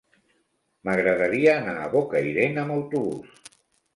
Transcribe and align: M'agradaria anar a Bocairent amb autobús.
M'agradaria 0.87 1.51
anar 1.59 1.75
a 1.83 1.91
Bocairent 1.95 2.57
amb 2.63 2.77
autobús. 2.79 3.37